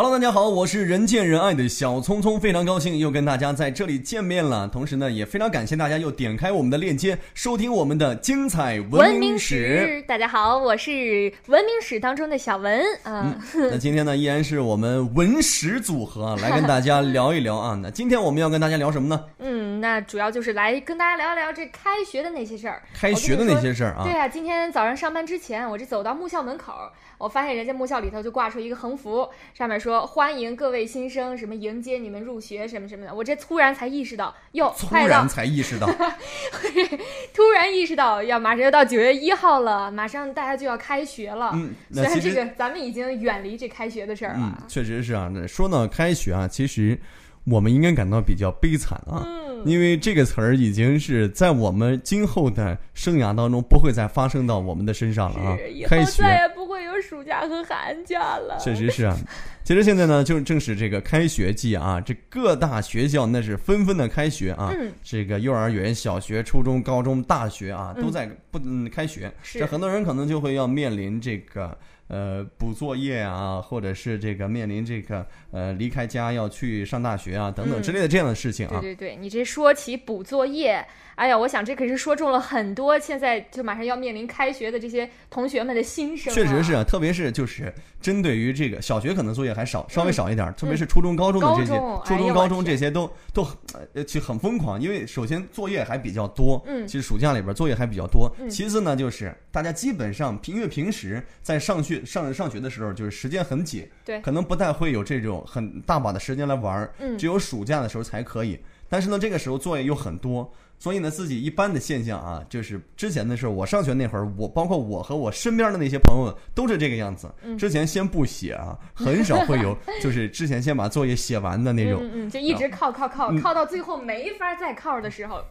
[0.00, 4.68] Hello，大家好，我是人见人爱的小聪聪，非常高兴又跟大家在这里见面了。
[4.68, 13.36] 同时呢，也非常感谢大家又点开我们的链接，收听我们的精彩文明史。，大家好，我是文明史当中的小文啊。
[13.72, 17.76] 那今天呢，依然是我们文史组合啊来跟大家聊一聊啊。
[17.82, 19.24] 那今天我们要跟大家聊什么呢？
[19.42, 22.82] 嗯，那主要就是来跟大家聊一聊这开学的那些事儿。
[22.94, 24.12] 开学的那些事儿啊对。
[24.12, 26.72] 啊，今天早上上班之前，我这走到木校门口，
[27.18, 33.14] 我发现人家木校里头就挂出一个横幅，上面说欢迎各位新生，什么迎接你们入学什么什么的。
[33.14, 35.86] 我这突然才意识到，哟，突然才意识到，
[37.32, 41.52] 突然意识到要马上要到九月一号了，马上大家就要开学了。
[41.54, 45.30] 嗯虽然这个咱们已经远离这开学的事儿嗯了，，确实是啊。
[45.32, 46.98] 那说到开学啊，其实
[47.44, 58.58] 我们应该感到比较悲惨啊，嗯因为这个词儿已经是在我们今后的生涯当中不会再发生到我们的身上了啊开学再也不会有暑假和寒假了。
[58.60, 59.16] 确实是啊。
[59.64, 64.72] 其实现在呢，就正是这个开学季啊，这各大学校那是纷纷的开学啊。
[64.74, 69.30] 嗯这个幼儿园、小学、初中、高中、大学啊，都在不嗯开学。
[69.42, 71.76] 这很多人可能就会要面临这个
[72.08, 78.80] 呃补作业啊，或者是这个面临这个呃离开家要去上大学啊等等嗯之类的这样的事情啊。
[78.80, 80.84] 对对对，你这说起补作业，
[81.14, 93.46] 哎呀，我想这可是说中了很多现在就马上要面临开学的这些同学们的心声、确实是，啊，特别是就是针对于这个小学可能作业还少，稍微少一点儿，特别是嗯初中、高中的这些，初中、高中这些都都
[93.92, 96.86] 呃其实很疯狂，因为首先作业还比较多，嗯。
[96.86, 98.30] 其实暑假里边作业还比较多。
[98.38, 98.48] 嗯。
[98.48, 108.58] 其次呢，就是大家基本上平因为平时在上学上上学的时候，就是时间很紧，对可能不太会有这种很大把的时间来玩儿，嗯只有暑假的时候才可以。
[108.88, 117.30] 但是呢，这个时候作业又很多，所以呢，自己一般的现象啊，就是之前的时候，我上学那会儿，我包括我和我身边的那些朋友都是这个样子。
[117.42, 122.00] 嗯之前先不写啊，很少会有就是之前先把作业写完的那种。
[122.02, 125.44] 嗯嗯，就一直靠靠靠、嗯靠到最后没法再靠的时候，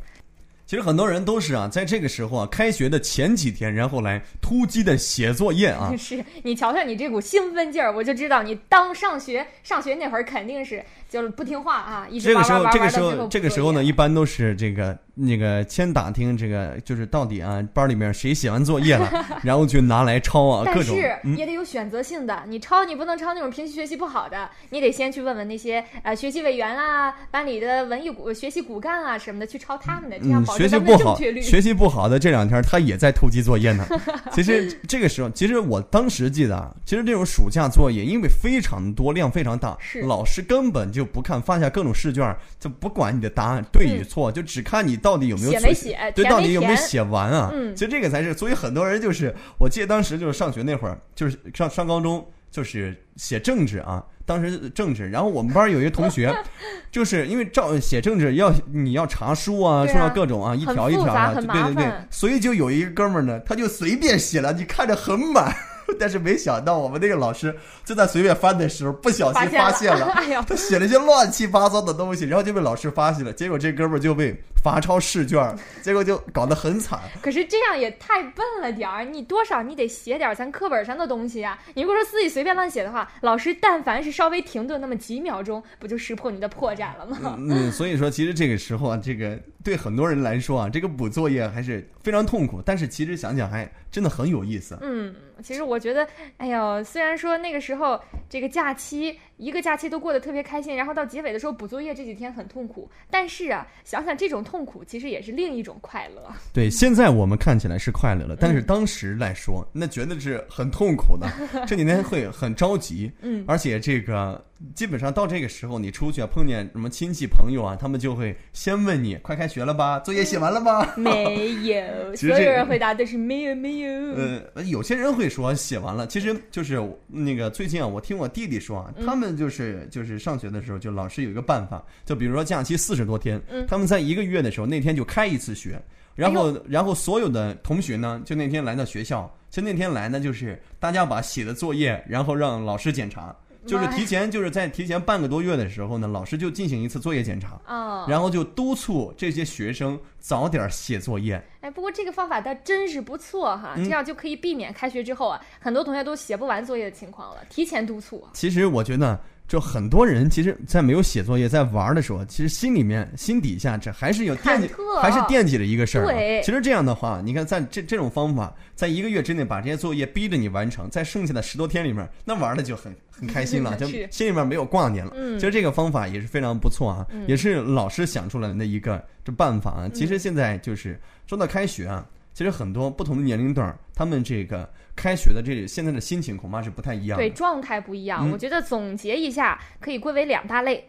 [0.67, 5.91] 其实很多人都是啊，在这个时候啊，开学的前几天，然后来突击的写作业啊。
[5.97, 19.09] 是你瞧瞧你这股兴奋劲儿，我就知道你当上学上学那会儿肯定是就是不听话啊，一直这个时候，玩玩玩这个时候，这个时候呢，一般都是这个那个先打听这个，就是到底啊班里面谁写完作业了，
[19.43, 20.97] 然后就拿来抄啊， 各但种。
[20.97, 33.85] 是嗯，也得有选择性的，你抄你不能抄那种平时学习不好的，你得先去问问那些呃学习委员啊、班里的文艺骨、学习骨干啊什么的，去抄他们的，这样嗯，保学习不好学习不好的这两天他也在突击作业呢。
[34.33, 47.51] 其实这个时候，其实我当时记得啊，其实这种暑假作业因为非常多，量非常大，老师根本就不看发下各种试卷，就不管你的答案对与错，就只看你到底有没有做写没写，对，到底有没有写完啊？
[47.53, 47.75] 嗯。
[47.75, 56.35] 其实这个才是，所以很多人就是，我记得当时就是上学那会儿，就是上上高中，就是写政治啊，当时政治，然后我们班有一个同学，
[56.91, 65.55] 就是因为照写政治要你要查书啊，说到各种啊，一条一条啊，对对对，所以就有一个哥们儿呢，他就随便写了，你看着很满。
[65.97, 70.13] 但是没想到，我们那个老师就在随便翻的时候，不小心 发现了，
[70.45, 74.35] 他写了一些乱七八糟的东西，然后就被老师发现了，结果这哥们儿就被
[74.71, 76.99] 罚抄试卷， 结果就搞得很惨。
[77.21, 87.35] 可是这样也太笨了点儿，你多少你得写点咱课本上的东西呀、你如果说自己随便乱写的话，老师但凡是稍微停顿那么几秒钟，不就识破你的破绽了吗？
[87.39, 94.77] 嗯，所以说其实这个时候啊，这个对很多人来说啊，这个补作业还是非常痛苦，但是其实想想还真的很有意思。
[94.81, 96.07] 嗯，其实我觉得，
[96.37, 106.21] 哎呦，虽然说那个时候这个假期一个假期都过得特别开心，然后到结尾的时候补作业这几天很痛苦，但是啊，想想这种痛苦其实也是另一种快乐。
[106.53, 111.27] 对，现在我们看起来是快乐了，但是嗯当时来说，那绝对是很痛苦的。
[111.67, 119.99] 这几天会很着急，嗯而且这个基本上到这个时候，你出去啊，碰见什么亲戚朋友啊，他们就会先问你：快开学了吧？
[119.99, 120.93] 作业写完了吗？
[120.95, 121.83] 没有，
[122.17, 124.13] 所有人回答都是没有没有。
[124.55, 135.79] 呃，有些人会说写完了，其实就是那个最近啊，我听我弟弟说啊，他们就是就是上学的时候，就老师有一个办法，就比如说假期四十多天，嗯他们在一个月的时候那天就开一次学，
[136.15, 143.35] 然后然后所有的同学呢，就那天来到学校，就那天来呢，就是大家把写的作业，然后让老师检查。
[143.67, 151.43] 就是提前，就是在提前半个多月的时候呢，老师就进行一次作业检查，哦，然后就督促这些学生早点写作业。
[151.61, 157.41] 哎，不过这个方法倒真是不错哈，嗯这样就可以避免开学之后啊，很多同学都写不完作业的情况了。
[157.49, 164.69] 提前督促，其实我觉得就很多人其实，在没有写作业、在玩的时候，其实心里面、心底下这还是有惦记，
[165.01, 166.13] 还是惦记着一个事儿、啊。
[166.43, 175.13] 其实这样的话，你看，在这这种方法，在一个月之内把这些作业逼着你完成，在剩下的十多天里面，那玩的就很很开心了， 就心里面没有挂念了。
[175.15, 179.89] 嗯其实这个方法也是非常不错啊，嗯也是老师想出来的一个这办法啊。
[179.93, 182.05] 其实现在就是说到开学啊，
[182.37, 187.23] 其实很多不同的年龄段，他们这个开学的这现在的心情恐怕是不太一样的。
[187.23, 188.29] 对，状态不一样。
[188.29, 190.87] 嗯我觉得总结一下，可以归为两大类。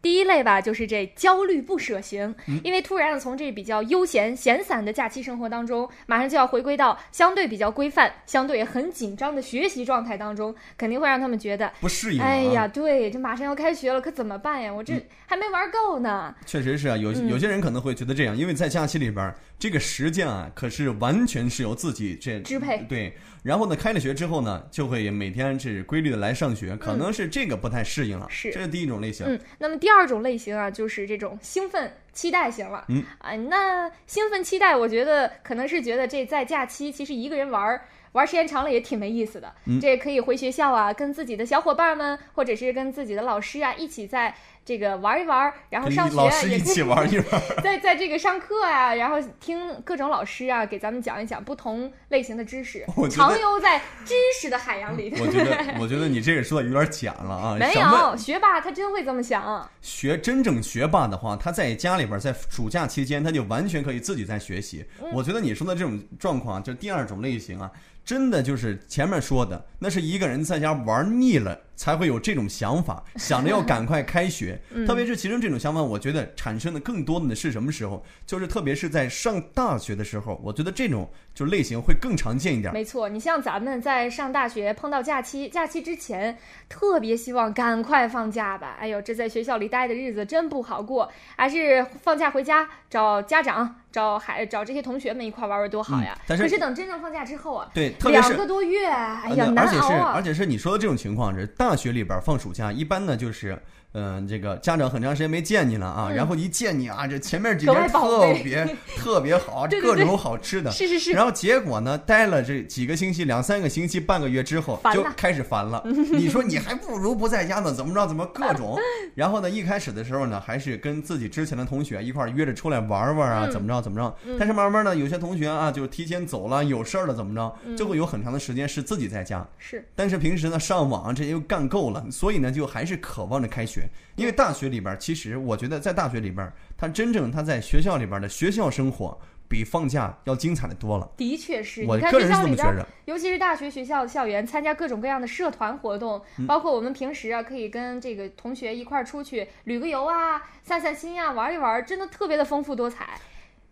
[0.00, 12.24] 第一类吧，就是这焦虑不舍型，嗯因为突然的从这比较悠闲闲散的假期生活当中，马上就要回归到相对比较规范、相对很紧张的学习状态当中，肯定会让他们觉得，不适应、啊。
[12.24, 14.72] 哎呀，对，这马上要开学了，可怎么办呀？
[14.72, 16.32] 我这嗯还没玩够呢。
[16.46, 23.12] 确实是啊，有嗯有些人可能会觉得这样，因为在假期里边儿，这个时间啊，可是完全是由自己这支配对。
[23.42, 28.26] 然后呢，开了学之后呢，就会每天是规律的来上学，可能是这个不太适应了。
[28.28, 29.26] 是这是第一种类型。
[29.26, 32.84] 嗯，那么第二种类型啊，就是这种兴奋期待型了。
[32.88, 37.82] 嗯，啊，那兴奋期待，我觉得可能是觉得这在假期，其实一个人玩儿。
[38.12, 44.34] 玩时间长了也挺没意思的，嗯这可以回学校啊，跟自己的小伙伴们，或者是跟自己的老师啊，一起在
[44.68, 47.26] 这个玩一玩，然后上学老师也一起玩一玩。
[47.62, 55.10] 在在这个上课啊，然后听各种老师啊给咱们讲一讲不同类型的知识我，觉得畅游在知识的海洋里。
[55.18, 57.56] 我觉得， 我觉得你这个说的有点假了啊！
[57.58, 59.66] 没有学霸他真会这么想。
[59.80, 64.84] 学真正学霸的话，他在家里边，在暑假期间，他就完全可以自己在学习。
[65.00, 67.70] 嗯我觉得你说的这种状况，就第二种类型啊，
[68.04, 74.60] 真的就是前面说的，那是一个人在家玩腻了，才会有这种想法， 想着要赶快开学。
[74.70, 78.04] 嗯特别是其中这种想法，我觉得产生的更多的是什么时候？
[78.26, 82.72] 就是特别是在上大学的时候，我觉得这种就类型会更常见一点。
[82.74, 86.36] 没错，你像咱们在上大学碰到假期，假期之前
[86.68, 88.76] 特别希望赶快放假吧。
[88.80, 96.14] 哎呦，这在学校里待的日子真不好过，还是放假回家找家长、找孩、找这些同学们一块玩玩多好呀。
[96.18, 100.12] 嗯但是可是等真正放假之后啊，对，特别是两个多月，哎呀，而且是难熬啊。
[100.14, 103.60] 而且是你说的这种情况是大学里边放暑假，一般呢就是。
[103.98, 110.70] 嗯，这个家长很长时间没见你了啊，嗯然后一见你啊，这前面几天特别特别好，对对对各种好吃的。
[110.70, 115.82] 是是是，然后结果呢，待了这几个星期、两三个星期、半个月之后，就开始烦了。
[115.86, 118.06] 你说你还不如不在家呢，怎么着？
[118.06, 118.78] 怎么各种？
[119.16, 124.36] 然后呢，一开始的时候呢，还是跟自己之前的同学一块儿约着出来玩玩啊，嗯怎么着怎么着嗯。
[124.38, 129.46] 但是慢慢呢，有些同学啊，就提前走了，有事儿了，怎么着，嗯就会有很长的时间是自己在家。
[129.58, 133.87] 是但是平时呢，上网这些又干够了，所以呢，就还是渴望着开学。
[134.16, 139.18] 因为大学里边儿，其实我觉得在大学里边儿，他真正他在学校里边的学校生活，
[139.48, 141.10] 比放假要精彩的多了。
[141.16, 141.84] 的确是。
[141.86, 142.86] 我个人是这么觉着。
[143.06, 153.18] 尤其是大学学校的校园，参加各种各样的社团活动，嗯包括我们平时啊，可以跟这个同学一块儿出去旅个游啊，散散心啊，玩一玩，真的特别的丰富多彩。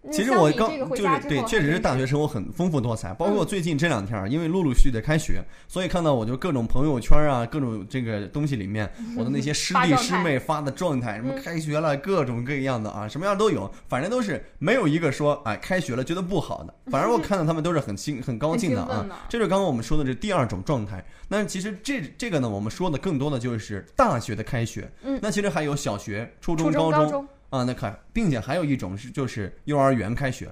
[0.07, 3.13] 嗯其实我刚就是对，确实是大学生活很丰富多彩。
[3.15, 8.89] 包括最近这两天儿，因为陆陆续续的开学，所以看到我就各种朋友圈啊，各种这个东西里面，
[9.19, 19.05] 我的那些师弟师妹发的状态，什么嗯开学了，各种各样的啊，什么样都有，反正都是没有一个说哎开学了觉得不好的， 反正我看到他们都是很兴很高兴的啊。
[19.29, 21.05] 这就是刚刚我们说的这第二种状态。
[21.29, 24.89] 那其实这这个呢，我们说的更多的就是大学的开学。
[25.03, 30.49] 嗯那其实还有小学、初中、高中，啊，那可，并且还有一种是就是幼儿园开学，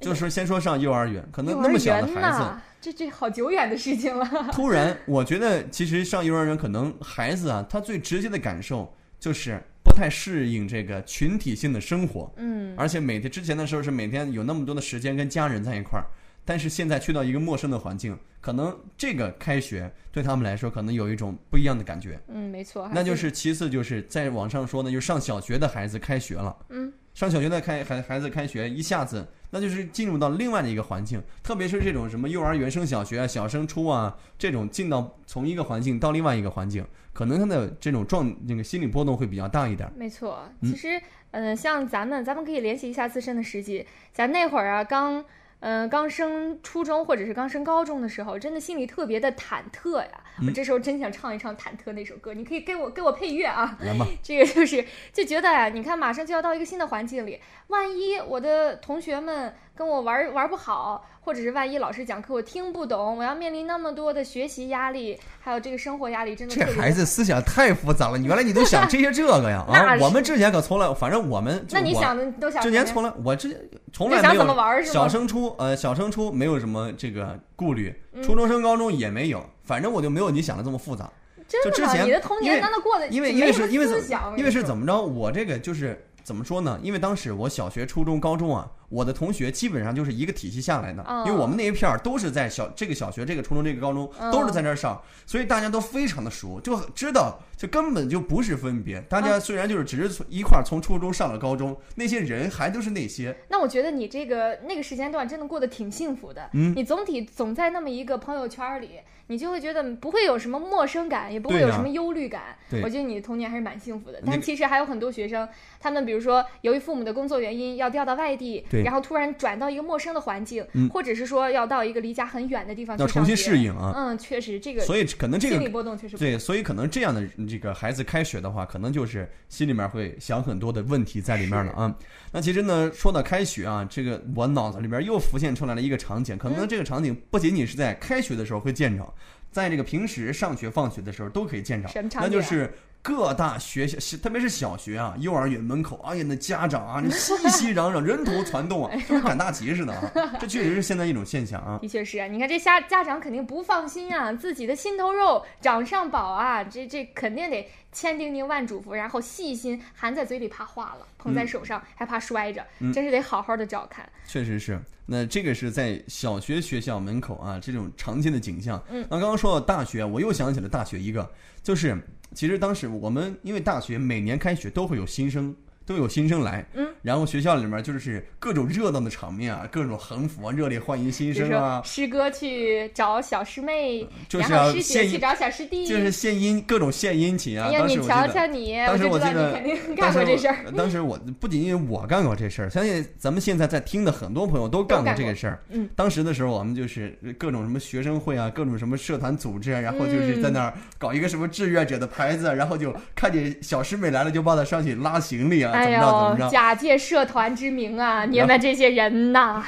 [0.00, 2.44] 就是先说上幼儿园，可能那么小的孩子，
[2.80, 4.26] 这这好久远的事情了。
[4.52, 16.04] 突然，我觉得其实上幼儿园，可能孩子啊，他最直接的感受就是不太适应这个群体性的生活，嗯，而且每天之前的时候是每天有那么多的时间跟家人在一块儿，
[16.44, 22.20] 但是现在去到一个陌生的环境，可能这个开学对他们来说可能有一种不一样的感觉。
[22.28, 39.90] 嗯，没错，那就是其次就是在网上说呢，就上小学的孩子开学了，嗯，上小学的开孩孩子开学，一下子那就是进入到另外的一个环境，特别是这种什么幼儿园升小学啊、小升初啊这种进到从一个环境到另外一个环境，可能他的这种状那个心理波动会比较大一点。
[39.96, 43.86] 没错，嗯其实，呃，像咱们，咱们可以联系一下自身的实际。
[44.12, 45.24] 咱那会儿啊，刚，
[45.60, 50.23] 嗯，刚升初中或者是刚升高中的时候，真的心里特别的忐忑呀。
[50.38, 53.76] 我们这时候真想唱一唱《忐忑》那首歌，你可以给我给我配乐啊。
[53.80, 69.96] 来吧，这个就是就觉得呀、你看马上就要到一个新的环境里，万一我的同学们跟我玩玩不好，或者是万一老师讲课我听不懂，我要面临那么多的学习压力，还有这个生活压力，真的这孩子思想太复杂了，你原来你都想这些这个呀 啊！
[70.00, 73.60] 我们之前可从来，反正我们就那你想的都想之前从来我之前
[73.92, 74.92] 从来没你想怎么有玩是吗？
[74.92, 81.10] 小升初呃小升初没有什么这个顾虑，嗯初中升高中也没有，反正我就没有你想的这么复杂。
[81.46, 85.02] 就之前你的童因为年难道过得因为因为是因为怎么因为是怎么着？
[85.02, 86.78] 我这个就是怎么说呢？
[86.82, 99.00] 因为当时我小学、初中、高中啊，我的同学基本上就是一个体系下来的，哦因为我们那一片儿都是在小这个小学、这个初中、这个高中嗯都是在那儿上，所以大家都非常的熟，就知道就根本就不是分别。
[99.02, 103.36] 大嗯家虽然就是只是从一块儿从初中上了高中，那些人还都是那些。
[103.48, 106.50] 那我觉得你这个那个时间段真的过得挺幸福的。
[106.52, 112.56] 嗯你总体总在那么一个朋友圈里，你就会觉得不会有什么陌生感，也不会有什么忧虑感。
[112.70, 114.20] 对我觉得你的童年还是蛮幸福的。
[114.26, 115.48] 但其实还有很多学生，
[115.80, 131.94] 他们比如说由于父母的工作原因要调到外地对，然后突然转到一个陌生的环境，嗯或者是说要到一个离家很远的地方去要重新适应啊嗯，确实这个所以可能这个心理波动确实不对，所以可能这样的这个孩子开学的话，可能就是心里面会想很多的问题在里面了啊。
[132.32, 139.14] 那其实呢，说到开学啊，这个我脑子里边又浮现出来了一个场景，可嗯能这个场景不仅仅是在开学的时候会见着，
[139.50, 142.72] 在这个平时上学放学的时候都可以见着什么，场景啊那就是。
[143.04, 150.10] 各大学校，特别是小学啊、幼儿园门口，哎呀，那家长啊， 那熙熙攘攘，人头攒动啊，就跟赶大集似的啊。
[150.40, 151.78] 这确实是现在一种现象啊。
[151.82, 164.08] 的确是啊，你看这家家长肯定不放心啊，自己的心头肉掌上宝啊，这这肯定得千叮咛万嘱咐，然后细心含在嘴里怕化了，捧在手上、还怕摔着，嗯真是得好好的照看。
[164.26, 168.82] 确实是，那这个是在小学学校门口啊，这种常见的景象。
[168.88, 171.30] 嗯那刚刚说到大学，我又想起了大学一个，
[171.62, 171.94] 就是
[172.34, 175.54] 其实当时我们因为大学每年开学都会有新生。
[175.86, 176.66] 都有新生来，
[177.04, 187.68] 然后学校里面就是各种热闹的场面啊，各种横幅啊，热烈欢迎新生啊，师哥去找小师妹，就是然后师姐去找小师弟，就是献殷，各种献殷勤啊。
[187.68, 190.72] 哎呀，你瞧瞧你，当时我记得你肯定当干时我过这事儿。
[190.74, 195.62] 当时我不仅仅我干过这事儿，相信咱们现在在听的很多朋友都干过这个事儿。
[195.68, 206.48] 嗯，当时的时候，我们就是各种什么学生会啊，各种什么社团组织啊，然后就是在那儿搞一个什么志愿者的牌子，然后就看见小师妹来了，就帮她上去拉行李啊，怎哎么着怎么呦，着。
[206.48, 209.62] 假借社团之名啊，你们这些人呐，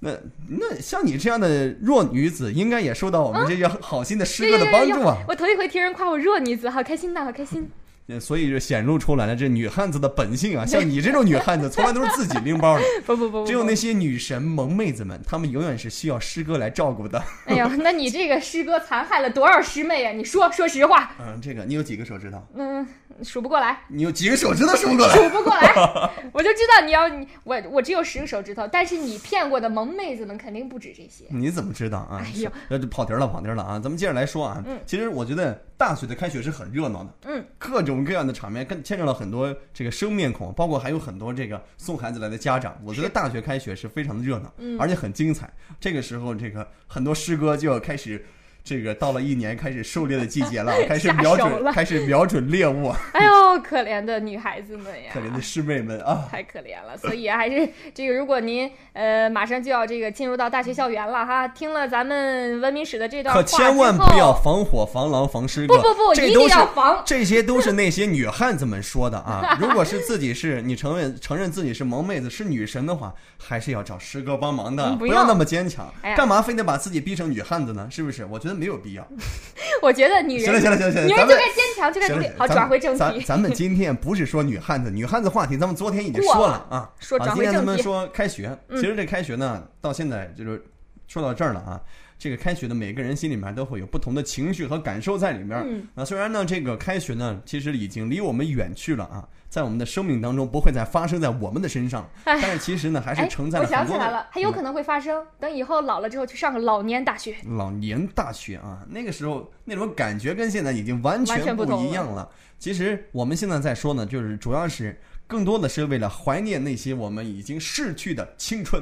[0.00, 0.10] 那
[0.48, 5.16] 那像你这样的弱女子，应该也受到我们这些好心的师哥的帮助啊。
[5.28, 7.70] 我头一回听人夸我弱女子，好开心呐，好开心。
[8.08, 10.66] 呃所以就显露出来了这女汉子的本性啊！
[10.66, 12.82] 像你这种女汉子，从来都是自己拎包的。
[13.06, 17.22] 不不不不，只有那些女神萌妹子们，她们永远是需要师哥来照顾的。
[17.46, 20.10] 哎呀，那你这个师哥残害了多少师妹啊？
[20.10, 22.44] 你说说实话，嗯，这个你有几个手指头？
[22.56, 22.84] 嗯，
[23.22, 25.14] 数不过来，你有几个手指头数不过来？
[25.14, 31.26] 数不过来，我就知道你要你我我只有十个手指头，但是你骗过的萌妹子们肯定不止这些。
[31.28, 32.22] 你怎么知道啊？
[32.24, 33.78] 哎呦那就跑题儿了，跑题儿了啊！
[33.78, 34.64] 咱们接着来说啊。
[34.66, 42.74] 嗯其实我觉得大学的开学是很热闹的，嗯，各种各样的场面，跟牵扯了很多这个生面孔，包括还有很多这个送孩子来的家长。
[42.82, 45.52] 我觉得大学开学是非常的热闹，嗯而且很精彩。
[45.78, 48.24] 这个时候，这个很多师哥就要开始。
[48.70, 52.94] 这个到了一年开始狩猎的季节了， 开始瞄准，开始瞄准猎物。
[53.12, 56.28] 哎呦，可怜的女孩子们呀，可怜的师妹们啊！
[56.30, 65.74] 太可怜了，所以啊还是这个，如果您呃马上就要这个进入到大学校园了哈，听了咱们文明史的这段话可千万不要防火、防狼、防师哥。
[65.74, 69.58] 不不不这都是要防这些都是那些女汉子们说的啊。
[69.60, 75.92] 如果是自己是你承认承认自己是萌妹子是女神的话，还是要找师哥帮忙的，嗯不要那么坚强。
[76.02, 77.88] 哎干嘛非得把自己逼成女汉子呢？
[77.90, 78.24] 是不是？
[78.26, 79.08] 我觉得没有必要。
[79.82, 82.34] 我觉得女人行了行了行了行了，女人就该坚强，就该行了努力。
[82.38, 82.98] 好，转回正题。
[82.98, 86.92] 咱咱们今天不是说女汉子，女汉子话题咱们昨天已经说了啊。
[86.98, 87.52] 说啊，转回正题。
[87.52, 90.62] 今天咱们说开学，嗯其实这开学呢，到现在就是
[91.08, 91.80] 说到这儿了啊。
[92.18, 95.58] 这个开学的每个人心里面都会有不同的情绪和感受在里面。
[95.66, 105.26] 嗯啊，虽然呢，这个开学呢，其实已经离我们远去了啊，在我们的生命当中不会再发生在我们的身上，哎但是其实呢，还是哎，承载我了很多的想起来了，还有可能会发生。
[105.40, 107.34] 等以后老了之后去上个老年大学。
[107.56, 112.30] 老年大学啊，那个时候那种感觉跟现在已经完完全不一样了。
[112.60, 118.80] 其实我们现在在说呢，就是主要是更多的是为了怀念那些我们已经逝去的青春。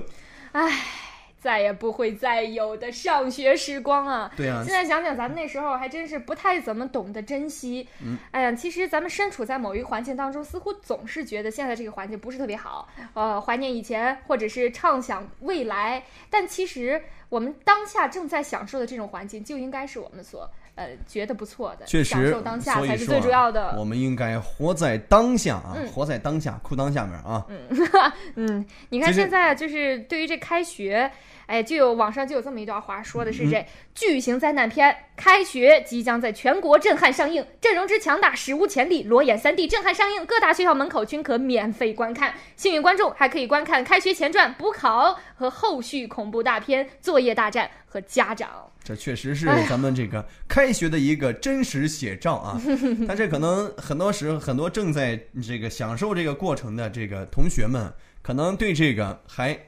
[1.41, 4.31] 再也不会再有的上学时光啊！
[4.37, 7.89] 对啊现，在想想，咱们那时候还真是不太怎么懂得珍惜。
[8.05, 16.03] 嗯，哎呀，其实咱们身处在某一个环境当中，似乎总是觉得现在这个环境不是特别好，呃，怀念以前，或者是畅想未来。
[16.29, 23.75] 但其实我们当下正在享受的这种环境，就应该是我们所呃觉得不错的，确实享受当下才是最主要的。
[23.77, 27.45] 我们应该活在当下啊，嗯活在当下，裤裆下面啊。
[28.37, 31.11] 嗯， 你看现在就是对于这开学，
[31.49, 42.35] 哎，就有网上就有这么一段话，说的是这巨型灾难片《开学》即将在全国震撼上映，阵容之强大史无前例，裸眼 3D 震撼上映，各大学校门口均可免费观看。
[42.55, 48.71] 幸运观众还可以观看《开学前传》补考和后续恐怖大片《作业大战》和家长。
[48.85, 52.61] 这确实是咱们这个开学的一个真实写照啊！
[53.09, 57.91] 但是可能很多时候，很多正在这个享受这个过程的这个同学们，
[58.21, 59.59] 可能对这个还。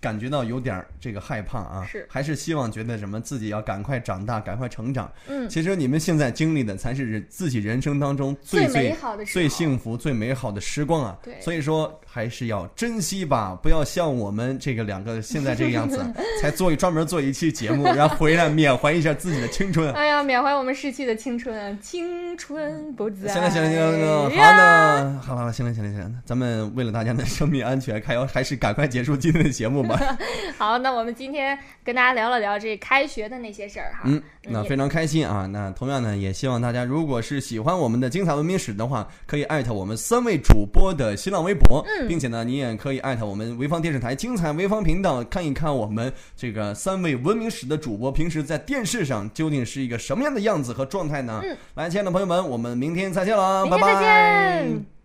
[0.00, 5.10] 感觉到有点这个害怕啊，是还是希望觉得什么自己要赶快长大，赶快成长。
[5.28, 11.16] 嗯，其实你们现在经历的才是自己人生当中最最最幸福、最美好的时光啊。
[11.22, 16.04] 对，所以说还是要珍惜吧，不要像我们这个两个现在这个样子，
[16.40, 19.92] 才做专门做一期节目，然后回来缅怀一下自己的青春。
[19.92, 23.32] 哎呀，缅怀我们逝去的青春，青春不在。
[23.32, 29.75] 行了行了行了，好那好了行了行了行了，咱们为了大家的生命安全，还要还是赶快结束今天的节目。
[30.58, 34.02] 好，那我们今天跟大家聊了聊这开学的那些事儿哈。
[34.04, 35.46] 嗯，那非常开心啊。
[35.46, 51.40] 那同样呢，也希望大家如果是喜欢我们的精彩文明史的话，可以艾特我们三位主播的新浪微博，并且呢，你也可以艾特我们潍坊电视台精彩潍坊频道，看一看我们这个三位文明史的主播平时在电视上究竟是一个什么样的样子和状态呢？
[51.42, 54.95] 嗯，来，亲爱的朋友们，我们明天再见了，拜拜。